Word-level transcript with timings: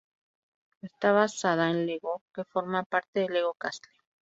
Esta 0.81 1.11
basada 1.11 1.69
en 1.69 1.79
Lego 1.85 2.23
que 2.33 2.43
forma 2.53 2.81
parte 2.91 3.19
de 3.19 3.29
Lego 3.29 3.53
Castle. 3.53 3.93